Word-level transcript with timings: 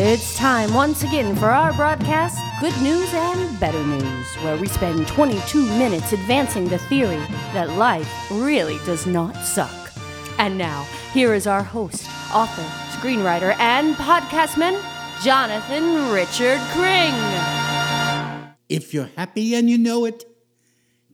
It's 0.00 0.36
time 0.36 0.74
once 0.74 1.02
again 1.02 1.34
for 1.34 1.46
our 1.46 1.72
broadcast, 1.72 2.38
Good 2.60 2.80
News 2.80 3.12
and 3.12 3.58
Better 3.58 3.84
News, 3.84 4.36
where 4.44 4.56
we 4.56 4.68
spend 4.68 5.08
22 5.08 5.60
minutes 5.76 6.12
advancing 6.12 6.68
the 6.68 6.78
theory 6.78 7.18
that 7.52 7.70
life 7.70 8.08
really 8.30 8.78
does 8.86 9.08
not 9.08 9.34
suck. 9.44 9.74
And 10.38 10.56
now, 10.56 10.84
here 11.12 11.34
is 11.34 11.48
our 11.48 11.64
host, 11.64 12.06
author, 12.32 12.62
screenwriter, 12.96 13.58
and 13.58 13.96
podcastman, 13.96 14.80
Jonathan 15.24 16.12
Richard 16.12 16.60
Cring. 16.70 17.12
If 18.68 18.94
you're 18.94 19.10
happy 19.16 19.56
and 19.56 19.68
you 19.68 19.78
know 19.78 20.04
it, 20.04 20.24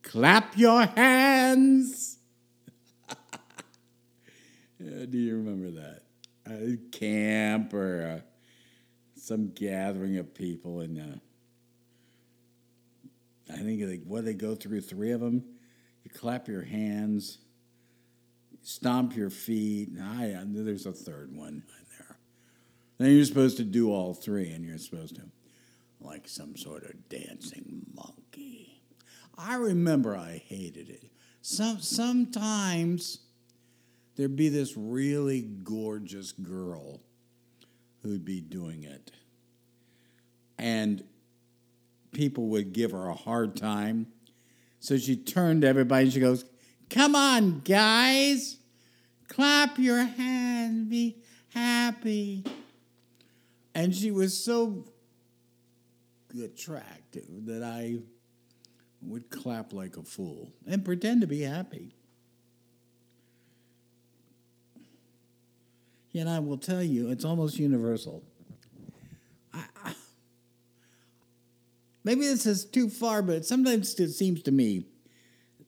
clap 0.03 0.59
your 0.59 0.85
hands. 0.85 2.19
Uh, 4.79 5.07
do 5.07 5.17
you 5.17 5.37
remember 5.37 5.71
that? 5.71 6.03
A 6.47 6.77
camp 6.91 7.73
or 7.73 8.21
uh, 8.21 8.34
some 9.25 9.51
gathering 9.55 10.19
of 10.19 10.35
people, 10.35 10.81
and 10.81 10.99
uh, 10.99 11.17
I 13.51 13.57
think 13.57 13.83
like 13.83 14.03
what 14.05 14.27
they 14.27 14.35
go 14.35 14.55
through 14.55 14.83
three 14.83 15.13
of 15.13 15.21
them. 15.21 15.43
You 16.03 16.11
clap 16.11 16.47
your 16.47 16.63
hands, 16.63 17.39
stomp 18.63 19.17
your 19.17 19.31
feet. 19.31 19.89
I, 19.99 20.35
I 20.39 20.45
there's 20.47 20.85
a 20.85 20.93
third 20.93 21.35
one 21.35 21.63
in 21.67 21.87
there. 21.99 22.19
Then 22.99 23.13
you're 23.13 23.25
supposed 23.25 23.57
to 23.57 23.65
do 23.65 23.91
all 23.91 24.13
three, 24.13 24.51
and 24.51 24.63
you're 24.63 24.77
supposed 24.77 25.17
to 25.17 25.23
like 26.01 26.29
some 26.29 26.55
sort 26.55 26.85
of 26.85 27.09
dancing 27.09 27.87
monkey. 27.95 28.83
I 29.39 29.55
remember 29.55 30.15
I 30.15 30.43
hated 30.47 30.91
it. 30.91 31.11
Some 31.41 31.81
sometimes 31.81 33.21
there'd 34.17 34.37
be 34.37 34.51
this 34.51 34.77
really 34.77 35.41
gorgeous 35.41 36.33
girl 36.33 37.01
who'd 38.05 38.25
be 38.25 38.41
doing 38.41 38.85
it. 38.85 39.11
And 40.59 41.03
people 42.13 42.49
would 42.49 42.73
give 42.73 42.93
her 42.93 43.09
a 43.09 43.15
hard 43.15 43.57
time. 43.57 44.07
So 44.79 44.99
she 44.99 45.17
turned 45.17 45.63
to 45.63 45.69
everybody 45.69 46.05
and 46.05 46.13
she 46.13 46.21
goes, 46.21 46.45
Come 46.91 47.17
on, 47.17 47.61
guys, 47.61 48.59
clap 49.27 49.79
your 49.79 50.05
hands, 50.05 50.89
be 50.89 51.17
happy. 51.49 52.45
And 53.75 53.95
she 53.95 54.11
was 54.11 54.39
so 54.39 54.85
attractive 56.43 57.47
that 57.47 57.63
I 57.63 57.99
would 59.01 59.31
clap 59.31 59.73
like 59.73 59.97
a 59.97 60.03
fool 60.03 60.53
and 60.67 60.85
pretend 60.85 61.23
to 61.23 61.27
be 61.27 61.41
happy. 61.41 61.95
And 66.15 66.31
I 66.31 66.39
will 66.39 66.59
tell 66.59 66.83
you, 66.83 67.11
it's 67.11 67.25
almost 67.25 67.59
universal. 67.59 68.23
I, 69.53 69.65
I, 69.85 69.95
maybe 72.05 72.21
this 72.21 72.47
is 72.47 72.65
too 72.65 72.89
far, 72.89 73.21
but 73.21 73.45
sometimes 73.45 73.99
it 73.99 74.13
seems 74.13 74.43
to 74.45 74.53
me 74.53 74.87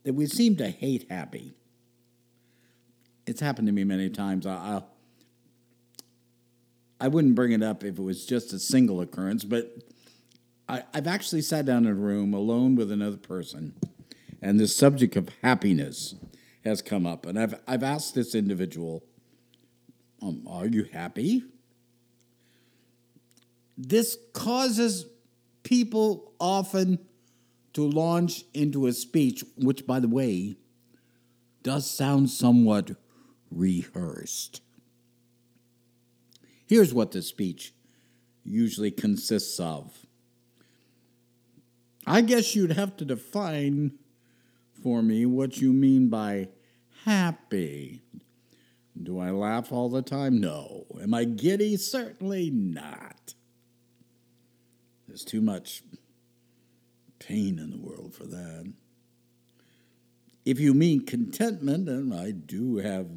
that 0.04 0.14
we 0.14 0.26
seem 0.26 0.54
to 0.56 0.68
hate 0.68 1.10
happy. 1.10 1.54
It's 3.26 3.40
happened 3.40 3.66
to 3.66 3.72
me 3.72 3.82
many 3.82 4.08
times. 4.08 4.46
I, 4.46 4.52
I, 4.52 4.82
I 7.00 7.08
wouldn't 7.08 7.34
bring 7.34 7.50
it 7.50 7.62
up 7.62 7.82
if 7.82 7.98
it 7.98 8.02
was 8.02 8.24
just 8.24 8.52
a 8.52 8.60
single 8.60 9.00
occurrence, 9.00 9.42
but 9.42 9.76
I, 10.68 10.84
I've 10.94 11.08
actually 11.08 11.42
sat 11.42 11.66
down 11.66 11.86
in 11.86 11.90
a 11.90 11.94
room 11.94 12.32
alone 12.32 12.76
with 12.76 12.92
another 12.92 13.16
person, 13.16 13.74
and 14.40 14.60
the 14.60 14.68
subject 14.68 15.16
of 15.16 15.28
happiness 15.42 16.14
has 16.64 16.82
come 16.82 17.04
up. 17.04 17.26
And 17.26 17.36
I've, 17.36 17.60
I've 17.66 17.82
asked 17.82 18.14
this 18.14 18.34
individual, 18.34 19.02
um, 20.26 20.42
Are 20.48 20.66
you 20.66 20.84
happy? 20.84 21.44
This 23.78 24.16
causes 24.32 25.06
people 25.62 26.32
often 26.40 26.98
to 27.74 27.82
launch 27.88 28.44
into 28.54 28.86
a 28.86 28.92
speech, 28.92 29.44
which, 29.56 29.86
by 29.86 30.00
the 30.00 30.08
way, 30.08 30.56
does 31.62 31.88
sound 31.88 32.30
somewhat 32.30 32.92
rehearsed. 33.50 34.62
Here's 36.66 36.94
what 36.94 37.12
the 37.12 37.22
speech 37.22 37.74
usually 38.44 38.90
consists 38.90 39.60
of. 39.60 40.06
I 42.06 42.20
guess 42.22 42.54
you'd 42.54 42.72
have 42.72 42.96
to 42.98 43.04
define 43.04 43.98
for 44.82 45.02
me 45.02 45.26
what 45.26 45.60
you 45.60 45.72
mean 45.72 46.08
by 46.08 46.48
happy. 47.04 48.02
Do 49.02 49.18
I 49.18 49.30
laugh 49.30 49.72
all 49.72 49.88
the 49.88 50.02
time? 50.02 50.40
No. 50.40 50.86
Am 51.00 51.12
I 51.12 51.24
giddy? 51.24 51.76
Certainly 51.76 52.50
not. 52.50 53.34
There's 55.06 55.24
too 55.24 55.40
much 55.40 55.82
pain 57.18 57.58
in 57.58 57.70
the 57.70 57.78
world 57.78 58.14
for 58.14 58.24
that. 58.24 58.72
If 60.44 60.60
you 60.60 60.74
mean 60.74 61.04
contentment, 61.04 61.88
and 61.88 62.14
I 62.14 62.30
do 62.30 62.76
have 62.76 63.08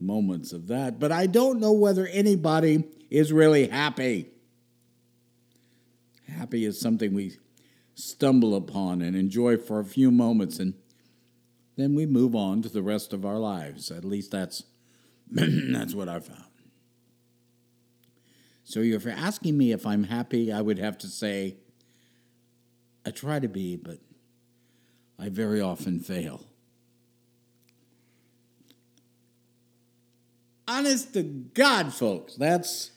moments 0.00 0.52
of 0.52 0.68
that, 0.68 1.00
but 1.00 1.10
I 1.10 1.26
don't 1.26 1.60
know 1.60 1.72
whether 1.72 2.06
anybody 2.06 2.84
is 3.10 3.32
really 3.32 3.68
happy. 3.68 4.28
Happy 6.28 6.64
is 6.64 6.80
something 6.80 7.14
we 7.14 7.36
stumble 7.94 8.54
upon 8.54 9.02
and 9.02 9.16
enjoy 9.16 9.56
for 9.56 9.80
a 9.80 9.84
few 9.84 10.10
moments, 10.10 10.58
and 10.58 10.74
then 11.76 11.94
we 11.94 12.06
move 12.06 12.36
on 12.36 12.62
to 12.62 12.68
the 12.68 12.82
rest 12.82 13.12
of 13.12 13.24
our 13.24 13.38
lives. 13.38 13.90
At 13.90 14.04
least 14.04 14.30
that's 14.30 14.62
that's 15.72 15.94
what 15.94 16.08
I 16.08 16.20
found. 16.20 16.44
So 18.64 18.80
if 18.80 19.04
you're 19.04 19.12
asking 19.14 19.56
me 19.56 19.72
if 19.72 19.86
I'm 19.86 20.04
happy, 20.04 20.52
I 20.52 20.60
would 20.60 20.78
have 20.78 20.98
to 20.98 21.06
say 21.06 21.56
I 23.06 23.10
try 23.10 23.38
to 23.38 23.48
be, 23.48 23.76
but 23.76 23.98
I 25.18 25.30
very 25.30 25.60
often 25.60 26.00
fail. 26.00 26.44
Honest 30.68 31.14
to 31.14 31.22
God, 31.22 31.94
folks, 31.94 32.34
that's 32.34 32.90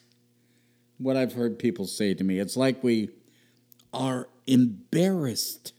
what 0.98 1.16
I've 1.16 1.32
heard 1.32 1.58
people 1.58 1.86
say 1.86 2.12
to 2.12 2.22
me. 2.22 2.38
It's 2.38 2.56
like 2.56 2.84
we 2.84 3.08
are 3.94 4.28
embarrassed 4.46 5.72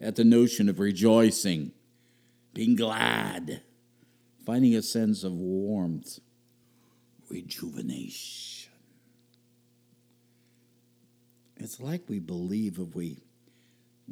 at 0.00 0.16
the 0.16 0.24
notion 0.24 0.70
of 0.70 0.80
rejoicing, 0.80 1.72
being 2.54 2.76
glad, 2.76 3.62
finding 4.46 4.76
a 4.76 4.82
sense 4.82 5.24
of 5.24 5.32
warmth, 5.32 6.20
rejuvenation. 7.28 8.72
It's 11.56 11.80
like 11.80 12.02
we 12.08 12.20
believe 12.20 12.78
if 12.78 12.94
we 12.94 13.18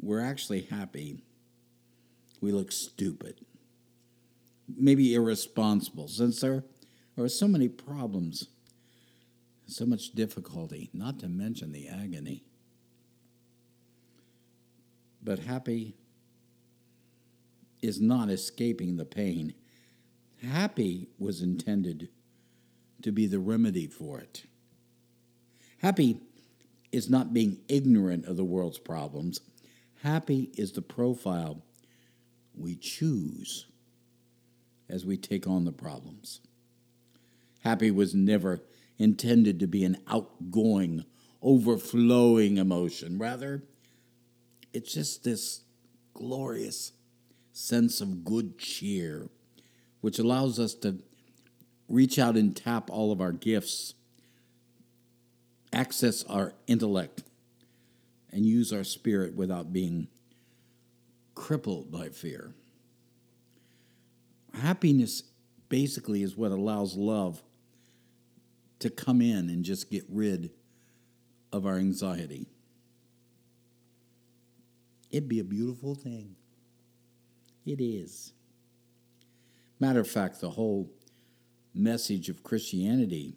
we're 0.01 0.19
actually 0.19 0.63
happy, 0.63 1.23
we 2.41 2.51
look 2.51 2.73
stupid, 2.73 3.45
maybe 4.67 5.15
irresponsible, 5.15 6.09
since 6.09 6.41
there 6.41 6.65
are 7.17 7.29
so 7.29 7.47
many 7.47 7.69
problems, 7.69 8.49
so 9.67 9.85
much 9.85 10.11
difficulty, 10.11 10.89
not 10.93 11.17
to 11.19 11.29
mention 11.29 11.71
the 11.71 11.87
agony. 11.87 12.43
But 15.23 15.39
happy 15.39 15.95
is 17.81 18.01
not 18.01 18.29
escaping 18.29 18.97
the 18.97 19.05
pain. 19.05 19.53
Happy 20.45 21.09
was 21.17 21.41
intended 21.41 22.09
to 23.01 23.11
be 23.11 23.25
the 23.27 23.39
remedy 23.39 23.87
for 23.87 24.19
it. 24.19 24.45
Happy 25.79 26.21
is 26.91 27.09
not 27.09 27.33
being 27.33 27.59
ignorant 27.67 28.25
of 28.25 28.37
the 28.37 28.43
world's 28.43 28.77
problems. 28.77 29.41
Happy 30.03 30.51
is 30.55 30.71
the 30.71 30.81
profile 30.81 31.63
we 32.55 32.75
choose 32.75 33.65
as 34.87 35.05
we 35.05 35.17
take 35.17 35.47
on 35.47 35.65
the 35.65 35.71
problems. 35.71 36.41
Happy 37.63 37.89
was 37.89 38.13
never 38.13 38.61
intended 38.97 39.59
to 39.59 39.67
be 39.67 39.83
an 39.83 39.97
outgoing, 40.07 41.03
overflowing 41.41 42.57
emotion. 42.57 43.17
Rather, 43.17 43.63
it's 44.73 44.93
just 44.93 45.23
this 45.23 45.61
glorious 46.13 46.93
sense 47.51 47.99
of 47.99 48.23
good 48.23 48.57
cheer, 48.57 49.29
which 50.05 50.19
allows 50.19 50.59
us 50.59 50.75
to 50.75 50.99
reach 51.89 52.19
out 52.19 52.37
and 52.37 52.55
tap 52.55 52.91
all 52.91 53.11
of 53.11 53.19
our 53.19 53.31
gifts, 53.31 53.95
access 55.73 56.23
our 56.25 56.53
intellect, 56.67 57.23
and 58.31 58.45
use 58.45 58.71
our 58.71 58.83
spirit 58.83 59.33
without 59.33 59.73
being 59.73 60.07
crippled 61.33 61.91
by 61.91 62.07
fear. 62.07 62.53
Happiness 64.53 65.23
basically 65.69 66.21
is 66.21 66.37
what 66.37 66.51
allows 66.51 66.95
love 66.95 67.41
to 68.77 68.91
come 68.91 69.23
in 69.23 69.49
and 69.49 69.65
just 69.65 69.89
get 69.89 70.05
rid 70.07 70.51
of 71.51 71.65
our 71.65 71.77
anxiety. 71.77 72.45
It'd 75.09 75.27
be 75.27 75.39
a 75.39 75.43
beautiful 75.43 75.95
thing. 75.95 76.35
It 77.65 77.81
is. 77.81 78.34
Matter 79.85 79.99
of 79.99 80.07
fact, 80.07 80.41
the 80.41 80.49
whole 80.49 80.89
message 81.71 82.27
of 82.27 82.41
Christianity 82.41 83.35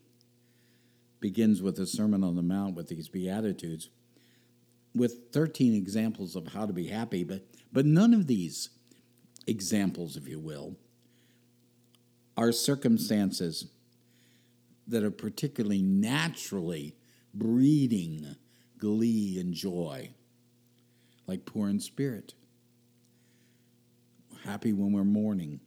begins 1.20 1.60
with 1.60 1.76
the 1.76 1.86
Sermon 1.86 2.24
on 2.24 2.36
the 2.36 2.42
Mount 2.42 2.74
with 2.74 2.88
these 2.88 3.06
Beatitudes, 3.06 3.90
with 4.94 5.30
13 5.30 5.74
examples 5.74 6.34
of 6.34 6.54
how 6.54 6.64
to 6.64 6.72
be 6.72 6.86
happy, 6.86 7.22
but, 7.22 7.44
but 7.70 7.84
none 7.84 8.14
of 8.14 8.28
these 8.28 8.70
examples, 9.46 10.16
if 10.16 10.26
you 10.26 10.40
will, 10.40 10.78
are 12.34 12.50
circumstances 12.50 13.66
that 14.86 15.04
are 15.04 15.10
particularly 15.10 15.82
naturally 15.82 16.96
breeding 17.34 18.36
glee 18.78 19.38
and 19.38 19.52
joy, 19.52 20.08
like 21.26 21.44
poor 21.44 21.68
in 21.68 21.78
spirit, 21.78 22.32
happy 24.44 24.72
when 24.72 24.92
we're 24.92 25.04
mourning, 25.04 25.60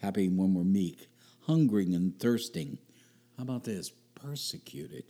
happy 0.00 0.28
when 0.28 0.54
we're 0.54 0.64
meek, 0.64 1.08
hungering 1.46 1.94
and 1.94 2.18
thirsting. 2.18 2.78
How 3.36 3.44
about 3.44 3.64
this? 3.64 3.90
Persecuted. 4.14 5.04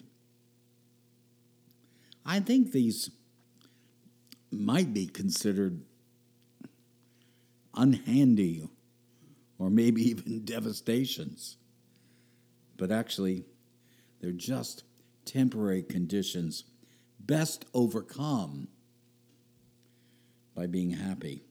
I 2.25 2.40
think 2.40 2.73
these 2.73 3.11
might 4.50 4.93
be 4.93 5.06
considered 5.06 5.82
unhandy 7.75 8.69
or 9.58 9.70
maybe 9.70 10.02
even 10.11 10.44
devastations. 10.44 11.56
But 12.76 12.93
actually, 12.93 13.44
they're 14.20 14.32
just 14.32 14.85
temporary 15.25 15.82
conditions 15.82 16.64
best 17.20 17.64
overcome 17.75 18.69
by 20.55 20.67
being 20.67 20.90
happy. 20.90 21.43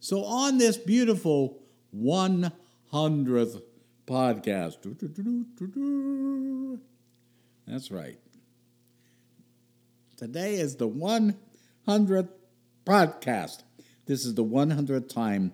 So, 0.00 0.24
on 0.24 0.58
this 0.58 0.76
beautiful 0.76 1.59
100th 1.94 3.62
podcast, 4.06 4.76
that's 7.66 7.90
right. 7.90 8.18
Today 10.16 10.54
is 10.54 10.76
the 10.76 10.88
100th 10.88 12.28
podcast. 12.84 13.62
This 14.06 14.24
is 14.24 14.34
the 14.34 14.44
100th 14.44 15.08
time 15.08 15.52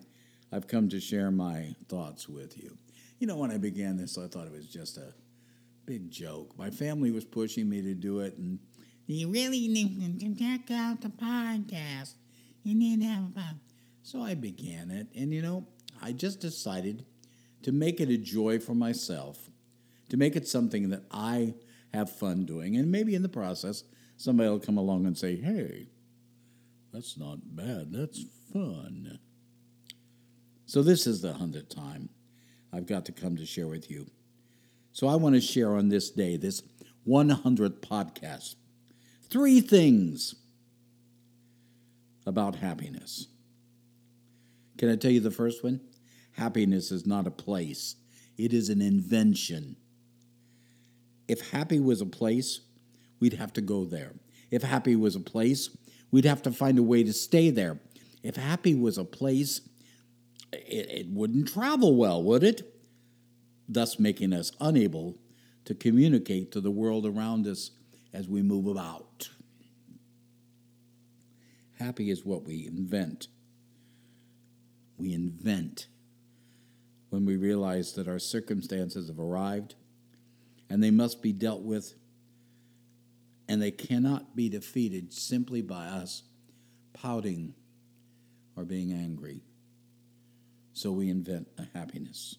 I've 0.51 0.67
come 0.67 0.89
to 0.89 1.01
share 1.01 1.31
my 1.31 1.75
thoughts 1.89 2.29
with 2.29 2.57
you. 2.57 2.77
You 3.19 3.27
know, 3.27 3.37
when 3.37 3.51
I 3.51 3.59
began 3.59 3.97
this, 3.97 4.17
I 4.19 4.27
thought 4.27 4.47
it 4.47 4.53
was 4.53 4.67
just 4.67 4.97
a 4.97 5.13
big 5.85 6.11
joke. 6.11 6.57
My 6.59 6.71
family 6.71 7.11
was 7.11 7.25
pushing 7.25 7.69
me 7.69 7.83
to 7.83 7.95
do 7.95 8.21
it, 8.21 8.37
and 8.39 8.59
you 9.07 9.29
really 9.31 9.69
need 9.69 10.21
to 10.21 10.35
check 10.35 10.71
out 10.71 11.01
the 11.01 11.09
podcast. 11.09 12.15
You 12.63 12.75
need 12.75 13.01
to 13.01 13.07
have 13.07 13.25
a 13.25 13.39
podcast. 13.39 13.59
So 14.03 14.23
I 14.23 14.35
began 14.35 14.91
it, 14.91 15.09
and 15.15 15.33
you 15.33 15.43
know, 15.43 15.67
I 16.03 16.13
just 16.13 16.41
decided 16.41 17.05
to 17.63 17.73
make 17.73 18.01
it 18.01 18.11
a 18.11 18.17
joy 18.17 18.59
for 18.59 18.75
myself, 18.75 19.51
to 20.09 20.17
make 20.17 20.37
it 20.37 20.47
something 20.47 20.91
that 20.91 21.03
I 21.11 21.55
have 21.93 22.11
fun 22.11 22.45
doing, 22.45 22.77
and 22.77 22.91
maybe 22.91 23.15
in 23.15 23.23
the 23.23 23.29
process, 23.29 23.85
somebody 24.17 24.49
will 24.49 24.61
come 24.61 24.79
along 24.79 25.07
and 25.07 25.17
say, 25.17 25.37
hey, 25.37 25.89
that's 26.93 27.19
not 27.19 27.39
bad, 27.57 27.93
that's 27.93 28.25
fun. 28.53 29.19
So, 30.67 30.83
this 30.83 31.07
is 31.07 31.23
the 31.23 31.35
hundredth 31.35 31.75
time 31.75 32.09
I've 32.73 32.87
got 32.87 33.05
to 33.07 33.13
come 33.13 33.37
to 33.37 33.47
share 33.47 33.69
with 33.69 33.91
you. 33.91 34.11
So, 34.93 35.07
I 35.07 35.17
want 35.17 35.35
to 35.35 35.41
share 35.41 35.75
on 35.75 35.89
this 35.89 36.11
day, 36.11 36.37
this 36.37 36.63
100th 37.07 37.81
podcast, 37.81 38.57
three 39.29 39.61
things 39.61 40.35
about 42.27 42.57
happiness. 42.57 43.29
Can 44.79 44.91
I 44.91 44.97
tell 44.97 45.11
you 45.11 45.21
the 45.21 45.31
first 45.31 45.65
one? 45.65 45.81
Happiness 46.33 46.91
is 46.91 47.07
not 47.07 47.27
a 47.27 47.31
place, 47.31 47.97
it 48.37 48.53
is 48.53 48.69
an 48.69 48.83
invention. 48.83 49.77
If 51.29 51.51
happy 51.51 51.81
was 51.81 52.01
a 52.01 52.07
place, 52.07 52.61
we'd 53.19 53.33
have 53.33 53.53
to 53.55 53.61
go 53.61 53.85
there. 53.85 54.13
If 54.51 54.63
happy 54.63 54.95
was 54.95 55.17
a 55.17 55.21
place, 55.21 55.77
we'd 56.11 56.25
have 56.25 56.43
to 56.43 56.53
find 56.53 56.79
a 56.79 56.83
way 56.83 57.03
to 57.03 57.13
stay 57.13 57.51
there. 57.51 57.81
If 58.23 58.37
happy 58.37 58.75
was 58.75 58.97
a 58.97 59.05
place, 59.05 59.61
it, 60.53 60.91
it 60.91 61.07
wouldn't 61.09 61.49
travel 61.49 61.97
well, 61.97 62.23
would 62.23 62.45
it? 62.45 62.75
Thus 63.69 63.99
making 63.99 64.33
us 64.33 64.53
unable 64.61 65.19
to 65.65 65.75
communicate 65.75 66.53
to 66.53 66.61
the 66.61 66.71
world 66.71 67.07
around 67.07 67.47
us 67.47 67.73
as 68.13 68.29
we 68.29 68.43
move 68.43 68.67
about. 68.67 69.29
Happy 71.79 72.11
is 72.11 72.25
what 72.25 72.45
we 72.45 72.67
invent. 72.67 73.27
We 74.99 75.13
invent 75.13 75.87
when 77.11 77.25
we 77.25 77.37
realize 77.37 77.93
that 77.95 78.09
our 78.09 78.19
circumstances 78.19 79.09
have 79.09 79.19
arrived 79.19 79.75
and 80.69 80.83
they 80.83 80.91
must 80.91 81.23
be 81.23 81.33
dealt 81.33 81.63
with, 81.63 81.95
and 83.49 83.63
they 83.63 83.71
cannot 83.71 84.35
be 84.35 84.49
defeated 84.49 85.13
simply 85.13 85.63
by 85.63 85.87
us 85.87 86.25
pouting 86.93 87.55
or 88.57 88.65
being 88.65 88.93
angry. 88.93 89.43
So 90.73 90.91
we 90.91 91.09
invent 91.09 91.47
a 91.57 91.79
happiness. 91.79 92.37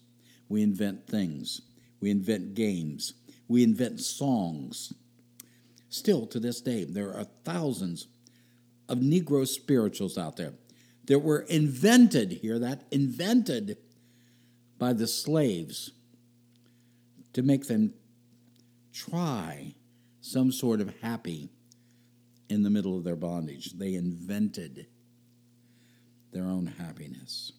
We 0.48 0.62
invent 0.62 1.06
things. 1.06 1.62
We 2.00 2.10
invent 2.10 2.54
games. 2.54 3.14
We 3.48 3.62
invent 3.62 4.00
songs. 4.00 4.92
Still 5.88 6.26
to 6.26 6.38
this 6.38 6.60
day, 6.60 6.84
there 6.84 7.14
are 7.14 7.24
thousands 7.44 8.08
of 8.88 8.98
Negro 8.98 9.46
spirituals 9.46 10.18
out 10.18 10.36
there 10.36 10.52
that 11.08 11.18
were 11.20 11.40
invented, 11.40 12.32
here 12.32 12.58
that? 12.58 12.84
Invented 12.90 13.78
by 14.78 14.92
the 14.92 15.06
slaves 15.06 15.90
to 17.32 17.42
make 17.42 17.66
them 17.66 17.94
try 18.92 19.74
some 20.20 20.52
sort 20.52 20.80
of 20.80 20.94
happy 21.00 21.48
in 22.50 22.62
the 22.62 22.70
middle 22.70 22.96
of 22.96 23.04
their 23.04 23.16
bondage. 23.16 23.72
They 23.72 23.94
invented 23.94 24.86
their 26.30 26.44
own 26.44 26.66
happiness. 26.66 27.52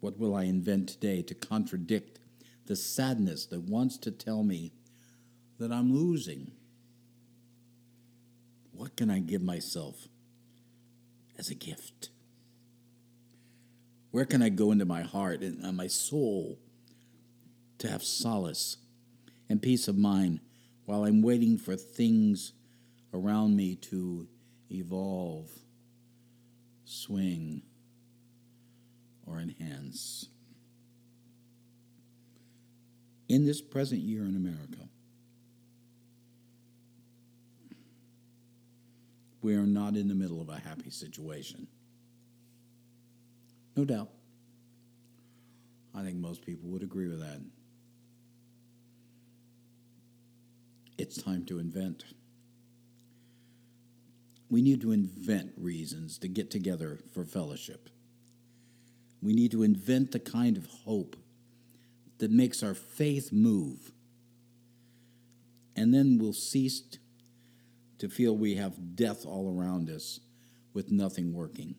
What 0.00 0.18
will 0.18 0.34
I 0.34 0.44
invent 0.44 0.88
today 0.88 1.20
to 1.22 1.34
contradict 1.34 2.18
the 2.64 2.76
sadness 2.76 3.44
that 3.46 3.60
wants 3.60 3.98
to 3.98 4.10
tell 4.10 4.42
me 4.42 4.72
that 5.58 5.70
I'm 5.70 5.94
losing? 5.94 6.52
What 8.72 8.96
can 8.96 9.10
I 9.10 9.18
give 9.18 9.42
myself 9.42 10.08
as 11.40 11.50
a 11.50 11.54
gift? 11.54 12.10
Where 14.12 14.26
can 14.26 14.42
I 14.42 14.50
go 14.50 14.70
into 14.70 14.84
my 14.84 15.00
heart 15.02 15.40
and 15.40 15.76
my 15.76 15.86
soul 15.86 16.58
to 17.78 17.88
have 17.88 18.04
solace 18.04 18.76
and 19.48 19.62
peace 19.62 19.88
of 19.88 19.96
mind 19.96 20.40
while 20.84 21.04
I'm 21.04 21.22
waiting 21.22 21.56
for 21.56 21.76
things 21.76 22.52
around 23.14 23.56
me 23.56 23.74
to 23.76 24.28
evolve, 24.70 25.50
swing, 26.84 27.62
or 29.26 29.40
enhance. 29.40 30.28
In 33.28 33.46
this 33.46 33.60
present 33.60 34.00
year 34.02 34.24
in 34.24 34.36
America, 34.36 34.88
we 39.50 39.56
are 39.56 39.66
not 39.66 39.96
in 39.96 40.06
the 40.06 40.14
middle 40.14 40.40
of 40.40 40.48
a 40.48 40.60
happy 40.60 40.90
situation. 40.90 41.66
No 43.74 43.84
doubt. 43.84 44.08
I 45.92 46.04
think 46.04 46.18
most 46.18 46.46
people 46.46 46.70
would 46.70 46.84
agree 46.84 47.08
with 47.08 47.18
that. 47.18 47.40
It's 50.98 51.20
time 51.20 51.44
to 51.46 51.58
invent. 51.58 52.04
We 54.48 54.62
need 54.62 54.82
to 54.82 54.92
invent 54.92 55.50
reasons 55.56 56.16
to 56.18 56.28
get 56.28 56.52
together 56.52 57.00
for 57.12 57.24
fellowship. 57.24 57.88
We 59.20 59.32
need 59.32 59.50
to 59.50 59.64
invent 59.64 60.12
the 60.12 60.20
kind 60.20 60.56
of 60.56 60.66
hope 60.84 61.16
that 62.18 62.30
makes 62.30 62.62
our 62.62 62.74
faith 62.74 63.32
move. 63.32 63.90
And 65.74 65.92
then 65.92 66.18
we'll 66.20 66.34
cease 66.34 66.82
to 68.00 68.08
feel 68.08 68.36
we 68.36 68.56
have 68.56 68.96
death 68.96 69.24
all 69.24 69.54
around 69.54 69.88
us 69.88 70.20
with 70.72 70.90
nothing 70.90 71.32
working. 71.32 71.74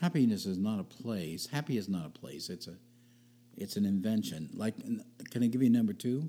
Happiness 0.00 0.46
is 0.46 0.58
not 0.58 0.80
a 0.80 0.84
place. 0.84 1.46
Happy 1.46 1.76
is 1.76 1.88
not 1.88 2.06
a 2.06 2.10
place. 2.10 2.48
It's 2.48 2.66
a 2.66 2.76
it's 3.56 3.76
an 3.76 3.84
invention. 3.84 4.50
Like 4.52 4.74
can 5.30 5.42
I 5.42 5.46
give 5.46 5.62
you 5.62 5.70
number 5.70 5.92
2? 5.92 6.28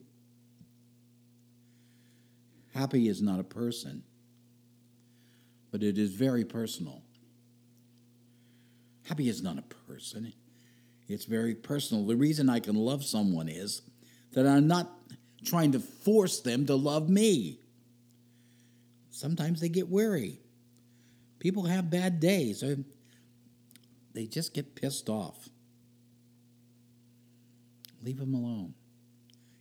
Happy 2.74 3.08
is 3.08 3.22
not 3.22 3.40
a 3.40 3.44
person, 3.44 4.04
but 5.72 5.82
it 5.82 5.98
is 5.98 6.14
very 6.14 6.44
personal. 6.44 7.02
Happy 9.08 9.30
is 9.30 9.44
not 9.44 9.58
a 9.58 9.62
person, 9.62 10.34
it's 11.08 11.26
very 11.26 11.54
personal. 11.54 12.06
The 12.06 12.16
reason 12.16 12.50
I 12.50 12.60
can 12.60 12.76
love 12.76 13.04
someone 13.04 13.48
is 13.48 13.84
that 14.34 14.48
I'm 14.48 14.68
not 14.68 14.92
trying 15.46 15.72
to 15.74 15.80
force 15.80 16.42
them 16.42 16.66
to 16.66 16.76
love 16.76 17.10
me. 17.10 17.60
Sometimes 19.12 19.62
they 19.62 19.70
get 19.70 19.88
weary. 19.88 20.40
People 21.40 21.64
have 21.64 21.90
bad 21.90 22.20
days, 22.20 22.64
or 22.64 22.78
they 24.14 24.26
just 24.26 24.54
get 24.54 24.76
pissed 24.76 25.10
off. 25.10 25.50
leave 28.04 28.18
them 28.20 28.36
alone. 28.36 28.74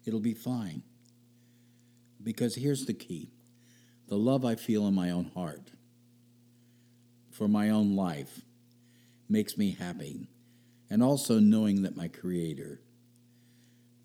It'll 0.05 0.21
be 0.21 0.35
fine. 0.35 0.83
Because 2.23 2.55
here's 2.55 2.87
the 2.87 2.95
key 2.95 3.31
the 4.09 4.17
love 4.17 4.45
I 4.45 4.55
feel 4.55 4.87
in 4.87 4.95
my 4.95 5.11
own 5.11 5.31
heart 5.35 5.71
for 7.31 7.49
my 7.49 7.71
own 7.71 7.97
life 7.97 8.43
makes 9.29 9.59
me 9.59 9.73
happy. 9.73 10.29
And 10.91 11.03
also 11.03 11.41
knowing 11.41 11.83
that 11.83 11.97
my 11.97 12.09
Creator 12.09 12.81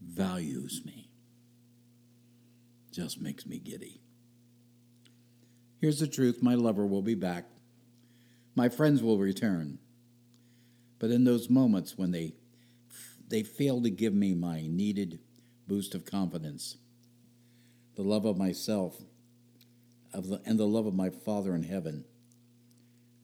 values 0.02 0.82
me 0.86 1.09
just 3.00 3.22
makes 3.22 3.46
me 3.46 3.60
giddy. 3.60 4.02
Here's 5.80 6.02
the 6.02 6.08
truth 6.08 6.44
my 6.44 6.56
lover 6.56 6.86
will 6.86 7.02
be 7.02 7.16
back. 7.16 7.46
My 8.56 8.68
friends 8.68 9.02
will 9.02 9.18
return. 9.18 9.80
But 11.00 11.10
in 11.10 11.24
those 11.24 11.50
moments 11.50 11.98
when 11.98 12.12
they 12.12 12.34
they 13.30 13.44
fail 13.44 13.82
to 13.84 13.90
give 13.90 14.14
me 14.14 14.34
my 14.34 14.68
needed 14.68 15.20
boost 15.66 15.96
of 15.96 16.04
confidence, 16.04 16.76
the 17.96 18.02
love 18.02 18.26
of 18.26 18.38
myself 18.38 18.98
of 20.14 20.28
the, 20.28 20.42
and 20.46 20.60
the 20.60 20.68
love 20.68 20.86
of 20.86 20.94
my 20.94 21.10
Father 21.10 21.56
in 21.56 21.64
heaven 21.64 22.04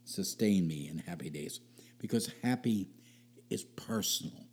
sustain 0.05 0.67
me 0.67 0.87
in 0.87 0.99
happy 0.99 1.29
days 1.29 1.59
because 1.99 2.31
happy 2.43 2.87
is 3.49 3.63
personal. 3.63 4.47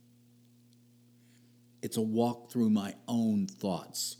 It's 1.81 1.95
a 1.95 2.01
walk 2.01 2.51
through 2.51 2.71
my 2.71 2.95
own 3.07 3.47
thoughts. 3.47 4.17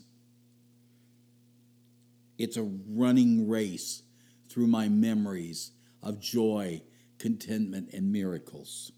It's 2.38 2.56
a 2.56 2.62
running 2.62 3.48
race 3.48 4.02
through 4.48 4.66
my 4.66 4.88
memories 4.88 5.72
of 6.02 6.20
joy, 6.20 6.82
contentment, 7.18 7.90
and 7.92 8.12
miracles. 8.12 8.92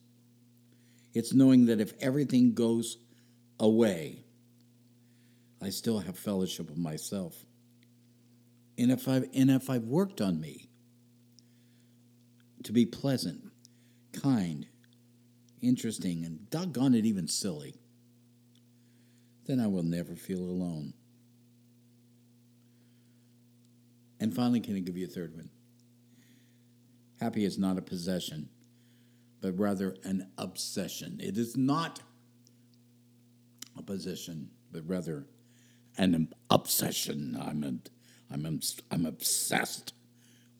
It's 1.14 1.33
knowing 1.33 1.66
that 1.66 1.81
if 1.81 1.93
everything 2.00 2.55
goes 2.55 2.99
away, 3.59 4.25
I 5.62 5.71
still 5.71 6.00
have 6.00 6.19
fellowship 6.19 6.69
with 6.69 6.78
myself. 6.78 7.35
And 8.78 8.90
if 8.90 9.09
I've, 9.09 9.26
and 9.35 9.50
if 9.50 9.71
I've 9.71 9.85
worked 9.85 10.21
on 10.21 10.40
me 10.40 10.69
to 12.64 12.73
be 12.73 12.85
pleasant, 12.85 13.50
kind, 14.12 14.66
interesting, 15.62 16.25
and 16.25 16.50
doggone 16.50 16.95
it, 16.95 17.07
even 17.07 17.28
silly, 17.28 17.76
then 19.47 19.61
I 19.61 19.69
will 19.69 19.83
never 19.83 20.14
feel 20.14 20.40
alone. 20.40 20.93
And 24.20 24.35
finally, 24.35 24.61
can 24.61 24.76
I 24.76 24.80
give 24.80 24.96
you 24.96 25.06
a 25.06 25.11
third 25.11 25.35
one? 25.35 25.50
Happy 27.20 27.44
is 27.44 27.58
not 27.58 27.78
a 27.78 27.82
possession, 27.82 28.49
but 29.40 29.58
rather 29.58 29.96
an 30.04 30.28
obsession. 30.38 31.18
It 31.23 31.38
is 31.38 31.56
not 31.56 32.00
a 33.76 33.82
position, 33.82 34.50
but 34.73 34.87
rather 34.87 35.26
an 35.99 36.28
obsession. 36.50 37.38
I'm, 37.40 37.62
a, 37.62 38.35
I'm, 38.35 38.61
I'm 38.90 39.06
obsessed 39.06 39.92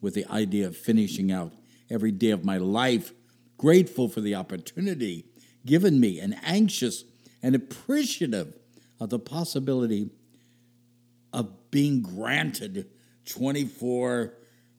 with 0.01 0.13
the 0.13 0.25
idea 0.31 0.67
of 0.67 0.77
finishing 0.77 1.31
out 1.31 1.53
every 1.89 2.11
day 2.11 2.31
of 2.31 2.45
my 2.45 2.57
life, 2.57 3.13
grateful 3.57 4.09
for 4.09 4.21
the 4.21 4.35
opportunity 4.35 5.25
given 5.65 5.99
me, 5.99 6.19
and 6.19 6.35
anxious 6.43 7.03
and 7.43 7.53
appreciative 7.53 8.53
of 8.99 9.09
the 9.09 9.19
possibility 9.19 10.09
of 11.31 11.69
being 11.69 12.01
granted 12.01 12.89
24 13.27 14.33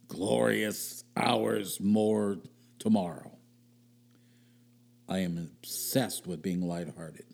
glorious 0.09 1.05
hours 1.17 1.79
more 1.81 2.39
tomorrow. 2.79 3.31
I 5.09 5.19
am 5.19 5.39
obsessed 5.39 6.27
with 6.27 6.43
being 6.43 6.67
lighthearted. 6.67 7.25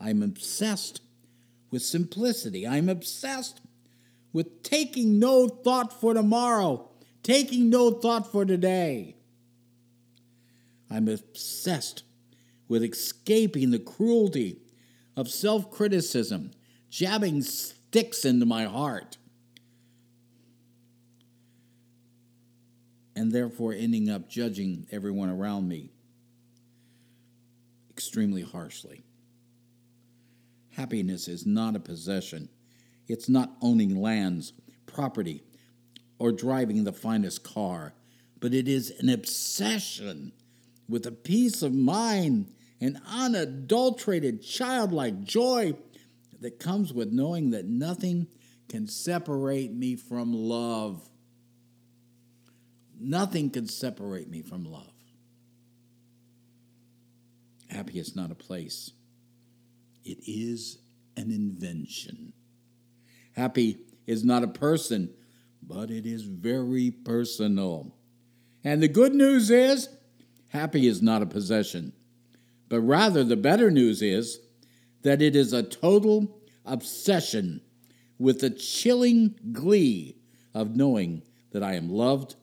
I'm 0.00 0.22
obsessed 0.22 1.02
with 1.70 1.82
simplicity. 1.82 2.66
I'm 2.66 2.88
obsessed 2.88 3.60
with 4.32 4.62
taking 4.62 5.18
no 5.18 5.48
thought 5.48 5.98
for 6.00 6.14
tomorrow, 6.14 6.88
taking 7.22 7.70
no 7.70 7.90
thought 7.90 8.30
for 8.30 8.44
today. 8.44 9.16
I'm 10.90 11.08
obsessed 11.08 12.02
with 12.68 12.82
escaping 12.82 13.70
the 13.70 13.78
cruelty 13.78 14.58
of 15.16 15.28
self 15.28 15.70
criticism, 15.70 16.52
jabbing 16.88 17.42
sticks 17.42 18.24
into 18.24 18.46
my 18.46 18.64
heart, 18.64 19.17
and 23.18 23.32
therefore 23.32 23.72
ending 23.72 24.08
up 24.08 24.28
judging 24.28 24.86
everyone 24.92 25.28
around 25.28 25.66
me 25.66 25.90
extremely 27.90 28.42
harshly. 28.42 29.02
Happiness 30.76 31.26
is 31.26 31.44
not 31.44 31.74
a 31.74 31.80
possession. 31.80 32.48
It's 33.08 33.28
not 33.28 33.56
owning 33.60 34.00
lands, 34.00 34.52
property, 34.86 35.42
or 36.20 36.30
driving 36.30 36.84
the 36.84 36.92
finest 36.92 37.42
car, 37.42 37.92
but 38.38 38.54
it 38.54 38.68
is 38.68 38.92
an 39.00 39.08
obsession 39.08 40.30
with 40.88 41.04
a 41.04 41.10
peace 41.10 41.60
of 41.60 41.74
mind 41.74 42.54
and 42.80 43.00
unadulterated 43.04 44.44
childlike 44.44 45.24
joy 45.24 45.74
that 46.40 46.60
comes 46.60 46.92
with 46.92 47.10
knowing 47.10 47.50
that 47.50 47.64
nothing 47.64 48.28
can 48.68 48.86
separate 48.86 49.72
me 49.72 49.96
from 49.96 50.32
love. 50.32 51.02
Nothing 53.00 53.50
can 53.50 53.66
separate 53.66 54.28
me 54.28 54.42
from 54.42 54.64
love. 54.64 54.92
Happy 57.70 57.98
is 57.98 58.16
not 58.16 58.30
a 58.30 58.34
place, 58.34 58.92
it 60.04 60.18
is 60.26 60.78
an 61.16 61.30
invention. 61.30 62.32
Happy 63.32 63.78
is 64.06 64.24
not 64.24 64.42
a 64.42 64.48
person, 64.48 65.14
but 65.62 65.90
it 65.90 66.06
is 66.06 66.22
very 66.22 66.90
personal. 66.90 67.94
And 68.64 68.82
the 68.82 68.88
good 68.88 69.14
news 69.14 69.50
is, 69.50 69.88
happy 70.48 70.88
is 70.88 71.00
not 71.02 71.22
a 71.22 71.26
possession, 71.26 71.92
but 72.68 72.80
rather 72.80 73.22
the 73.22 73.36
better 73.36 73.70
news 73.70 74.02
is 74.02 74.40
that 75.02 75.22
it 75.22 75.36
is 75.36 75.52
a 75.52 75.62
total 75.62 76.40
obsession 76.64 77.60
with 78.18 78.40
the 78.40 78.50
chilling 78.50 79.38
glee 79.52 80.16
of 80.54 80.74
knowing 80.74 81.22
that 81.52 81.62
I 81.62 81.74
am 81.74 81.88
loved 81.88 82.34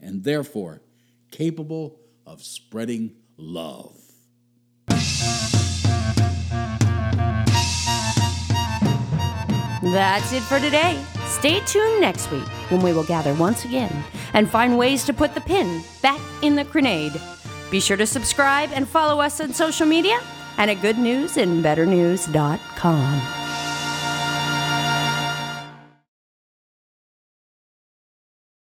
and 0.00 0.24
therefore 0.24 0.82
capable 1.30 2.00
of 2.26 2.42
spreading 2.42 3.14
love. 3.36 3.96
That's 9.82 10.32
it 10.32 10.42
for 10.42 10.58
today. 10.58 10.98
Stay 11.26 11.60
tuned 11.60 12.00
next 12.00 12.32
week 12.32 12.48
when 12.70 12.82
we 12.82 12.92
will 12.92 13.04
gather 13.04 13.32
once 13.34 13.64
again 13.64 14.04
and 14.32 14.50
find 14.50 14.76
ways 14.76 15.04
to 15.04 15.12
put 15.12 15.34
the 15.34 15.40
pin 15.40 15.84
back 16.02 16.20
in 16.42 16.56
the 16.56 16.64
grenade. 16.64 17.12
Be 17.70 17.78
sure 17.80 17.96
to 17.96 18.06
subscribe 18.06 18.70
and 18.72 18.88
follow 18.88 19.20
us 19.20 19.40
on 19.40 19.54
social 19.54 19.86
media 19.86 20.18
and 20.58 20.68
at 20.70 20.78
goodnewsandbetternews.com. 20.78 23.45